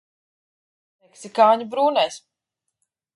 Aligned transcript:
Meksikāņu 1.05 1.67
brūnais. 1.75 2.17